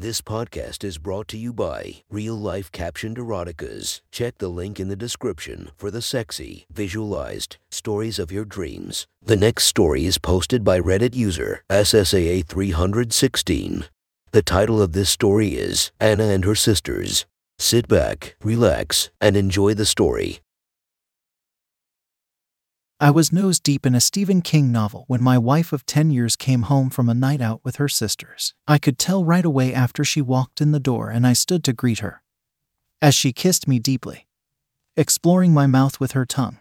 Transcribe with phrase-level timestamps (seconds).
[0.00, 4.00] This podcast is brought to you by Real Life Captioned Eroticas.
[4.10, 9.06] Check the link in the description for the sexy, visualized stories of your dreams.
[9.22, 13.88] The next story is posted by Reddit user SSAA316.
[14.32, 17.26] The title of this story is Anna and Her Sisters.
[17.58, 20.40] Sit back, relax, and enjoy the story.
[23.02, 26.36] I was nose deep in a Stephen King novel when my wife of 10 years
[26.36, 28.52] came home from a night out with her sisters.
[28.68, 31.72] I could tell right away after she walked in the door and I stood to
[31.72, 32.22] greet her.
[33.00, 34.26] As she kissed me deeply,
[34.98, 36.58] exploring my mouth with her tongue,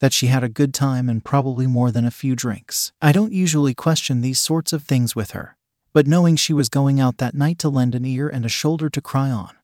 [0.00, 2.92] that she had a good time and probably more than a few drinks.
[3.00, 5.56] I don't usually question these sorts of things with her,
[5.92, 8.90] but knowing she was going out that night to lend an ear and a shoulder
[8.90, 9.54] to cry on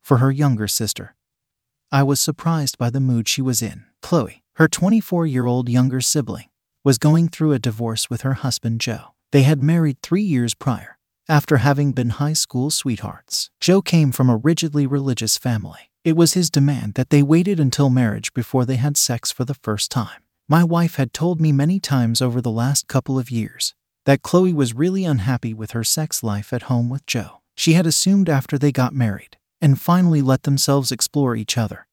[0.00, 1.14] for her younger sister,
[1.92, 3.84] I was surprised by the mood she was in.
[4.00, 6.48] Chloe, her 24 year old younger sibling,
[6.82, 9.12] was going through a divorce with her husband Joe.
[9.30, 10.98] They had married three years prior,
[11.28, 13.50] after having been high school sweethearts.
[13.60, 15.90] Joe came from a rigidly religious family.
[16.04, 19.60] It was his demand that they waited until marriage before they had sex for the
[19.62, 20.22] first time.
[20.48, 23.74] My wife had told me many times over the last couple of years
[24.06, 27.40] that Chloe was really unhappy with her sex life at home with Joe.
[27.56, 31.85] She had assumed after they got married and finally let themselves explore each other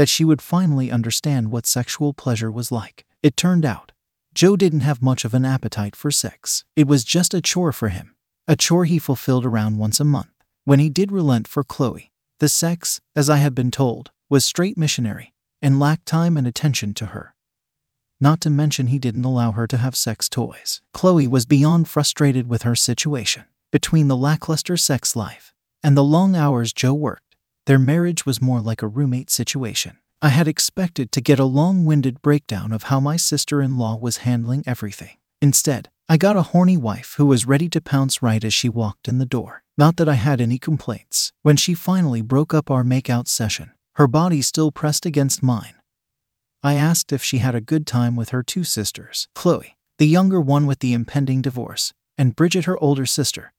[0.00, 3.04] that she would finally understand what sexual pleasure was like.
[3.22, 3.92] It turned out,
[4.32, 6.64] Joe didn't have much of an appetite for sex.
[6.74, 8.16] It was just a chore for him,
[8.48, 10.30] a chore he fulfilled around once a month.
[10.64, 14.78] When he did relent for Chloe, the sex, as I had been told, was straight
[14.78, 17.34] missionary and lacked time and attention to her.
[18.18, 20.80] Not to mention, he didn't allow her to have sex toys.
[20.94, 23.44] Chloe was beyond frustrated with her situation.
[23.70, 27.29] Between the lackluster sex life and the long hours Joe worked,
[27.70, 29.96] their marriage was more like a roommate situation.
[30.20, 33.94] I had expected to get a long winded breakdown of how my sister in law
[33.96, 35.18] was handling everything.
[35.40, 39.06] Instead, I got a horny wife who was ready to pounce right as she walked
[39.06, 39.62] in the door.
[39.78, 41.30] Not that I had any complaints.
[41.42, 45.74] When she finally broke up our makeout session, her body still pressed against mine.
[46.64, 50.40] I asked if she had a good time with her two sisters Chloe, the younger
[50.40, 53.52] one with the impending divorce, and Bridget, her older sister,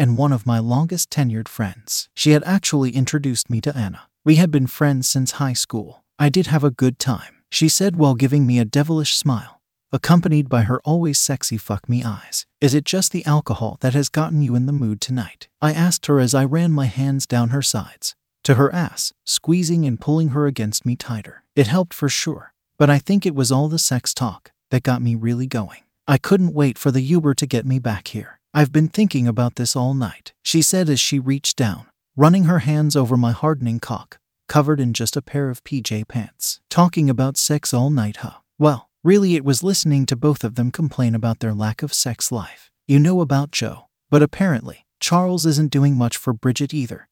[0.00, 2.08] and one of my longest tenured friends.
[2.14, 4.08] She had actually introduced me to Anna.
[4.24, 6.04] We had been friends since high school.
[6.18, 9.60] I did have a good time, she said while giving me a devilish smile,
[9.92, 12.46] accompanied by her always sexy fuck me eyes.
[12.62, 15.48] Is it just the alcohol that has gotten you in the mood tonight?
[15.60, 19.84] I asked her as I ran my hands down her sides, to her ass, squeezing
[19.84, 21.44] and pulling her against me tighter.
[21.54, 25.02] It helped for sure, but I think it was all the sex talk that got
[25.02, 25.82] me really going.
[26.08, 28.39] I couldn't wait for the Uber to get me back here.
[28.52, 32.58] I've been thinking about this all night, she said as she reached down, running her
[32.60, 34.18] hands over my hardening cock,
[34.48, 36.60] covered in just a pair of PJ pants.
[36.68, 38.38] Talking about sex all night, huh?
[38.58, 42.32] Well, really, it was listening to both of them complain about their lack of sex
[42.32, 42.72] life.
[42.88, 47.08] You know about Joe, but apparently, Charles isn't doing much for Bridget either.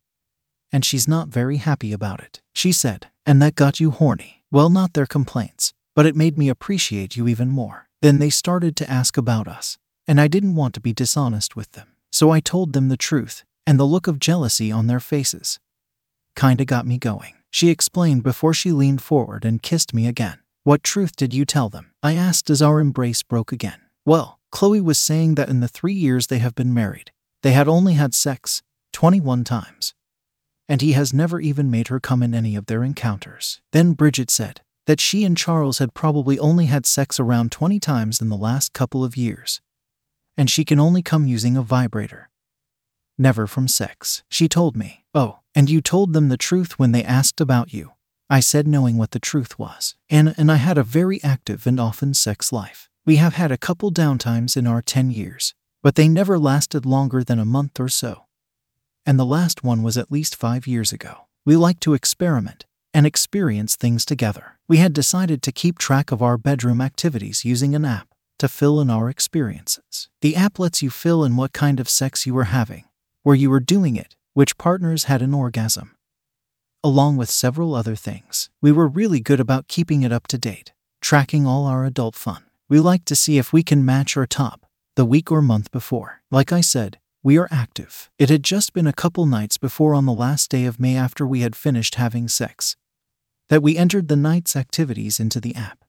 [0.72, 3.06] And she's not very happy about it, she said.
[3.25, 4.43] And that got you horny.
[4.50, 7.87] Well, not their complaints, but it made me appreciate you even more.
[8.03, 11.72] Then they started to ask about us and I didn't want to be dishonest with
[11.72, 11.88] them.
[12.10, 15.60] So I told them the truth, and the look of jealousy on their faces
[16.34, 17.34] kinda got me going.
[17.50, 20.38] She explained before she leaned forward and kissed me again.
[20.64, 21.92] What truth did you tell them?
[22.02, 23.80] I asked as our embrace broke again.
[24.06, 27.10] Well, Chloe was saying that in the three years they have been married,
[27.42, 29.94] they had only had sex 21 times.
[30.69, 33.60] And he has never even made her come in any of their encounters.
[33.72, 38.20] Then Bridget said that she and Charles had probably only had sex around 20 times
[38.20, 39.60] in the last couple of years
[40.38, 42.31] and she can only come using a vibrator.
[43.19, 45.04] Never from sex, she told me.
[45.12, 47.93] Oh, and you told them the truth when they asked about you.
[48.31, 49.97] I said, knowing what the truth was.
[50.09, 52.88] Anna and I had a very active and often sex life.
[53.04, 57.25] We have had a couple downtimes in our 10 years, but they never lasted longer
[57.25, 58.26] than a month or so.
[59.05, 61.26] And the last one was at least five years ago.
[61.44, 64.59] We like to experiment and experience things together.
[64.69, 68.81] We had decided to keep track of our bedroom activities using an app to fill
[68.81, 70.09] in our experiences.
[70.21, 72.84] The app lets you fill in what kind of sex you were having,
[73.22, 75.96] where you were doing it, which partners had an orgasm,
[76.82, 78.50] along with several other things.
[78.62, 82.44] We were really good about keeping it up to date, tracking all our adult fun.
[82.69, 86.23] We like to see if we can match or top the week or month before.
[86.31, 88.11] Like I said, we are active.
[88.19, 91.26] It had just been a couple nights before on the last day of May after
[91.26, 92.76] we had finished having sex
[93.49, 95.84] that we entered the night's activities into the app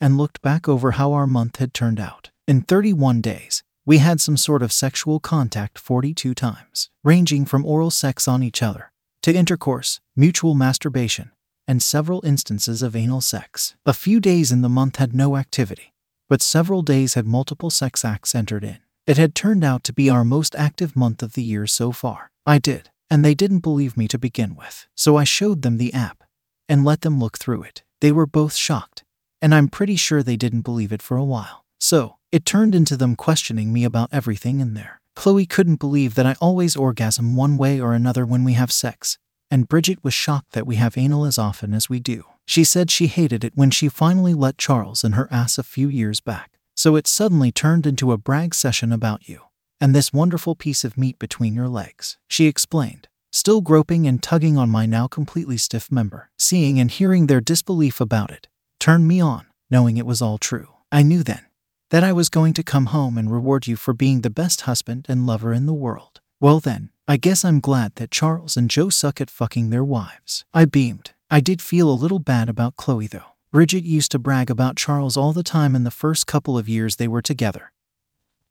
[0.00, 2.30] and looked back over how our month had turned out.
[2.46, 7.90] In 31 days, we had some sort of sexual contact 42 times, ranging from oral
[7.90, 11.32] sex on each other to intercourse, mutual masturbation,
[11.66, 13.74] and several instances of anal sex.
[13.84, 15.92] A few days in the month had no activity,
[16.28, 18.78] but several days had multiple sex acts entered in.
[19.06, 22.30] It had turned out to be our most active month of the year so far.
[22.44, 24.86] I did, and they didn't believe me to begin with.
[24.94, 26.22] So I showed them the app
[26.68, 27.82] and let them look through it.
[28.00, 29.04] They were both shocked,
[29.40, 31.64] and I'm pretty sure they didn't believe it for a while.
[31.78, 35.00] So, it turned into them questioning me about everything in there.
[35.14, 39.18] Chloe couldn't believe that I always orgasm one way or another when we have sex,
[39.50, 42.24] and Bridget was shocked that we have anal as often as we do.
[42.46, 45.88] She said she hated it when she finally let Charles in her ass a few
[45.88, 46.52] years back.
[46.74, 49.40] So it suddenly turned into a brag session about you
[49.80, 54.56] and this wonderful piece of meat between your legs, she explained, still groping and tugging
[54.56, 56.30] on my now completely stiff member.
[56.38, 58.48] Seeing and hearing their disbelief about it
[58.78, 60.68] turned me on, knowing it was all true.
[60.90, 61.46] I knew then
[61.90, 65.06] that I was going to come home and reward you for being the best husband
[65.08, 66.20] and lover in the world.
[66.40, 70.44] Well, then, I guess I'm glad that Charles and Joe suck at fucking their wives.
[70.52, 71.12] I beamed.
[71.30, 73.36] I did feel a little bad about Chloe, though.
[73.52, 76.96] Bridget used to brag about Charles all the time in the first couple of years
[76.96, 77.72] they were together.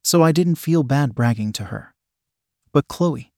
[0.04, 1.94] So I didn't feel bad bragging to her.
[2.72, 3.34] But Chloe,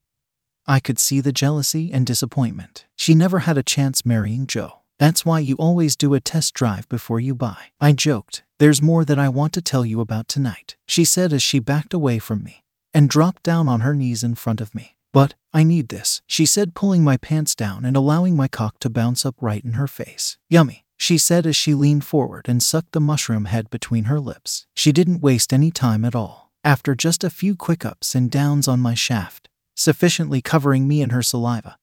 [0.67, 2.85] I could see the jealousy and disappointment.
[2.95, 4.76] She never had a chance marrying Joe.
[4.99, 7.57] That's why you always do a test drive before you buy.
[7.79, 11.43] I joked, There's more that I want to tell you about tonight, she said as
[11.43, 12.63] she backed away from me
[12.93, 14.95] and dropped down on her knees in front of me.
[15.13, 18.89] But I need this, she said, pulling my pants down and allowing my cock to
[18.89, 20.37] bounce up right in her face.
[20.49, 24.65] Yummy, she said as she leaned forward and sucked the mushroom head between her lips.
[24.75, 26.51] She didn't waste any time at all.
[26.63, 31.11] After just a few quick ups and downs on my shaft, sufficiently covering me in
[31.11, 31.77] her saliva,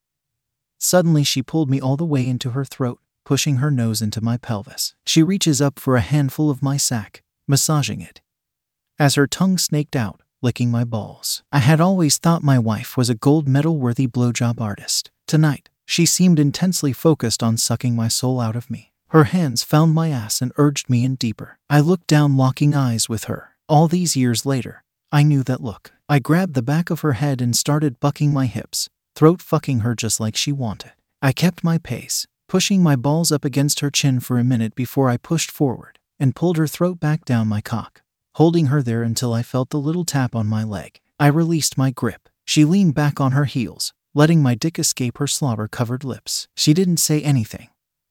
[0.78, 4.37] suddenly she pulled me all the way into her throat, pushing her nose into my
[4.37, 4.94] pelvis.
[5.06, 8.21] She reaches up for a handful of my sack, massaging it.
[8.99, 11.43] As her tongue snaked out, licking my balls.
[11.50, 15.11] I had always thought my wife was a gold medal worthy blowjob artist.
[15.26, 18.93] Tonight, she seemed intensely focused on sucking my soul out of me.
[19.09, 21.59] Her hands found my ass and urged me in deeper.
[21.71, 23.50] I looked down, locking eyes with her.
[23.69, 25.93] All these years later, I knew that look.
[26.09, 29.94] I grabbed the back of her head and started bucking my hips, throat fucking her
[29.94, 30.93] just like she wanted.
[31.23, 35.08] I kept my pace, pushing my balls up against her chin for a minute before
[35.08, 38.02] I pushed forward and pulled her throat back down my cock,
[38.35, 41.00] holding her there until I felt the little tap on my leg.
[41.19, 42.29] I released my grip.
[42.44, 46.46] She leaned back on her heels, letting my dick escape her slobber covered lips.
[46.56, 47.69] She didn't say anything,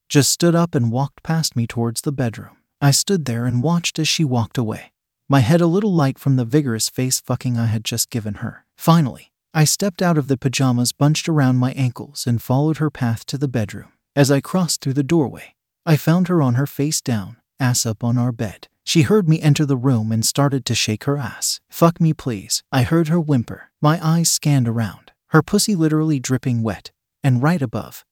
[0.10, 2.58] just stood up and walked past me towards the bedroom.
[2.82, 4.92] I stood there and watched as she walked away,
[5.30, 8.66] my head a little light from the vigorous face fucking I had just given her.
[8.78, 13.26] Finally, I stepped out of the pajamas bunched around my ankles and followed her path
[13.28, 13.93] to the bedroom.
[14.16, 15.56] As I crossed through the doorway,
[15.88, 18.68] I found her on her face down, ass up on our bed.
[18.84, 21.60] She heard me enter the room and started to shake her ass.
[21.70, 22.64] Fuck me, please.
[22.72, 23.72] I heard her whimper.
[23.82, 26.92] My eyes scanned around, her pussy literally dripping wet,
[27.24, 28.06] and right above,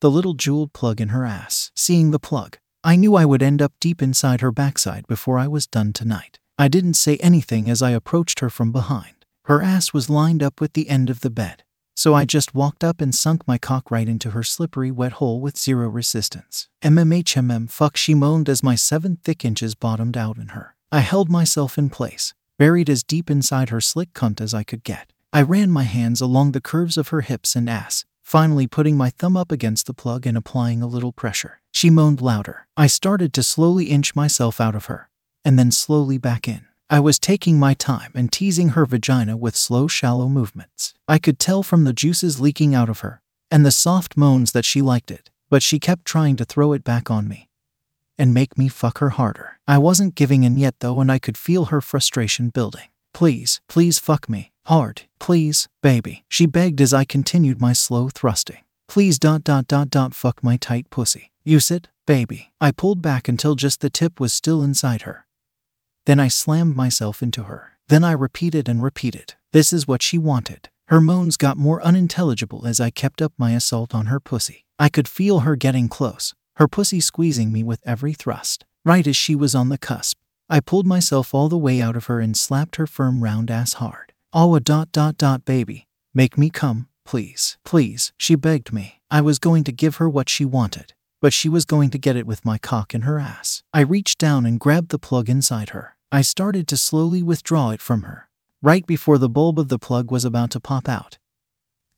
[0.00, 1.72] the little jeweled plug in her ass.
[1.74, 5.48] Seeing the plug, I knew I would end up deep inside her backside before I
[5.48, 6.38] was done tonight.
[6.58, 9.24] I didn't say anything as I approached her from behind.
[9.46, 11.64] Her ass was lined up with the end of the bed,
[12.04, 15.40] so I just walked up and sunk my cock right into her slippery wet hole
[15.40, 16.68] with zero resistance.
[16.82, 20.76] MMHMM fuck she moaned as my seven thick inches bottomed out in her.
[20.92, 24.84] I held myself in place, buried as deep inside her slick cunt as I could
[24.84, 25.14] get.
[25.32, 29.08] I ran my hands along the curves of her hips and ass, finally putting my
[29.08, 31.62] thumb up against the plug and applying a little pressure.
[31.72, 32.66] She moaned louder.
[32.76, 35.08] I started to slowly inch myself out of her,
[35.42, 36.66] and then slowly back in.
[36.94, 40.94] I was taking my time and teasing her vagina with slow, shallow movements.
[41.08, 43.20] I could tell from the juices leaking out of her
[43.50, 46.84] and the soft moans that she liked it, but she kept trying to throw it
[46.84, 47.48] back on me
[48.16, 49.58] and make me fuck her harder.
[49.66, 52.86] I wasn't giving in yet though, and I could feel her frustration building.
[53.12, 54.52] Please, please fuck me.
[54.66, 55.02] Hard.
[55.18, 56.24] Please, baby.
[56.28, 58.62] She begged as I continued my slow thrusting.
[58.86, 61.32] Please dot dot dot dot fuck my tight pussy.
[61.42, 62.52] Use it, baby.
[62.60, 65.26] I pulled back until just the tip was still inside her.
[66.06, 67.72] Then I slammed myself into her.
[67.88, 69.34] Then I repeated and repeated.
[69.52, 70.68] This is what she wanted.
[70.88, 74.66] Her moans got more unintelligible as I kept up my assault on her pussy.
[74.78, 78.64] I could feel her getting close, her pussy squeezing me with every thrust.
[78.84, 80.18] Right as she was on the cusp,
[80.50, 83.74] I pulled myself all the way out of her and slapped her firm round ass
[83.74, 84.12] hard.
[84.32, 85.86] Oh, a dot dot dot baby.
[86.12, 87.56] Make me come, please.
[87.64, 89.00] Please, she begged me.
[89.10, 90.92] I was going to give her what she wanted,
[91.22, 93.62] but she was going to get it with my cock in her ass.
[93.72, 95.93] I reached down and grabbed the plug inside her.
[96.12, 98.28] I started to slowly withdraw it from her,
[98.62, 101.18] right before the bulb of the plug was about to pop out.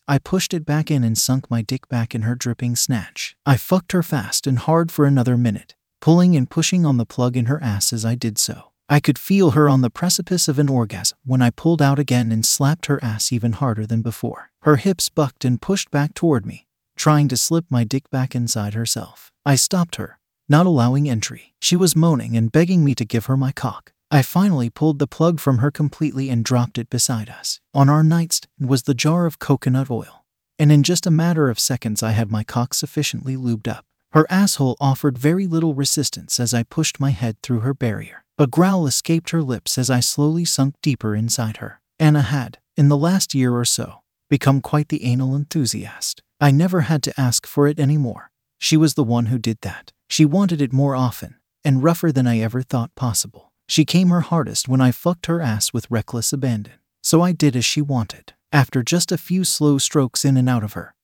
[0.08, 3.36] I pushed it back in and sunk my dick back in her dripping snatch.
[3.44, 7.36] I fucked her fast and hard for another minute, pulling and pushing on the plug
[7.36, 8.70] in her ass as I did so.
[8.88, 12.30] I could feel her on the precipice of an orgasm when I pulled out again
[12.30, 14.52] and slapped her ass even harder than before.
[14.62, 18.74] Her hips bucked and pushed back toward me, trying to slip my dick back inside
[18.74, 19.32] herself.
[19.44, 21.54] I stopped her, not allowing entry.
[21.60, 23.92] She was moaning and begging me to give her my cock.
[24.10, 27.60] I finally pulled the plug from her completely and dropped it beside us.
[27.74, 30.24] On our nightstand was the jar of coconut oil.
[30.58, 33.84] And in just a matter of seconds, I had my cock sufficiently lubed up.
[34.12, 38.24] Her asshole offered very little resistance as I pushed my head through her barrier.
[38.38, 41.80] A growl escaped her lips as I slowly sunk deeper inside her.
[41.98, 46.22] Anna had, in the last year or so, become quite the anal enthusiast.
[46.40, 48.30] I never had to ask for it anymore.
[48.58, 49.92] She was the one who did that.
[50.08, 53.45] She wanted it more often and rougher than I ever thought possible.
[53.68, 56.74] She came her hardest when I fucked her ass with reckless abandon.
[57.02, 58.34] So I did as she wanted.
[58.52, 60.94] After just a few slow strokes in and out of her,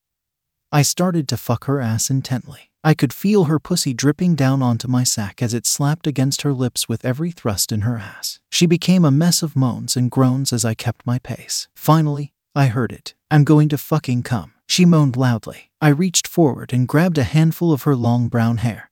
[0.71, 2.71] I started to fuck her ass intently.
[2.85, 6.53] I could feel her pussy dripping down onto my sack as it slapped against her
[6.53, 8.41] lips with every thrust in her ass.
[8.51, 11.69] She became a mess of moans and groans as I kept my pace.
[11.77, 13.15] Finally, I heard it.
[13.31, 14.55] I'm going to fucking come.
[14.69, 15.71] She moaned loudly.
[15.81, 18.91] I reached forward and grabbed a handful of her long brown hair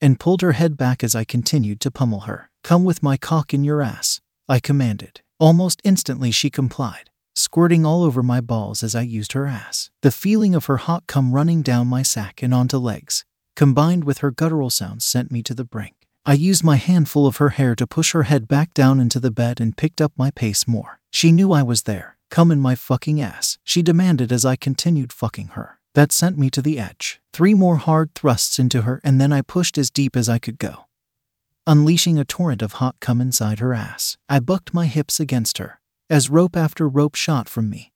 [0.00, 2.50] and pulled her head back as I continued to pummel her.
[2.66, 5.20] Come with my cock in your ass, I commanded.
[5.38, 9.90] Almost instantly, she complied, squirting all over my balls as I used her ass.
[10.02, 14.18] The feeling of her hot cum running down my sack and onto legs, combined with
[14.18, 15.94] her guttural sounds, sent me to the brink.
[16.24, 19.30] I used my handful of her hair to push her head back down into the
[19.30, 20.98] bed and picked up my pace more.
[21.12, 22.16] She knew I was there.
[22.30, 25.78] Come in my fucking ass, she demanded as I continued fucking her.
[25.94, 27.20] That sent me to the edge.
[27.32, 30.58] Three more hard thrusts into her, and then I pushed as deep as I could
[30.58, 30.86] go,
[31.66, 34.16] unleashing a torrent of hot cum inside her ass.
[34.28, 37.92] I bucked my hips against her as rope after rope shot from me,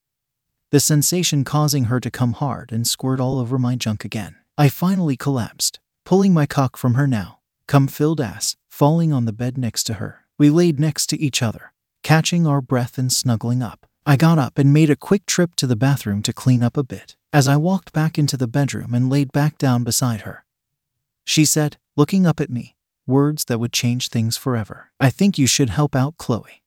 [0.71, 4.37] the sensation causing her to come hard and squirt all over my junk again.
[4.59, 9.33] I finally collapsed, pulling my cock from her now, cum filled ass, falling on the
[9.33, 10.25] bed next to her.
[10.39, 11.73] We laid next to each other,
[12.03, 13.87] catching our breath and snuggling up.
[14.07, 16.83] I got up and made a quick trip to the bathroom to clean up a
[16.83, 17.15] bit.
[17.33, 20.45] As I walked back into the bedroom and laid back down beside her,
[21.25, 22.75] she said, looking up at me,
[23.11, 24.91] words that would change things forever.
[24.99, 26.60] I think you should help out Chloe.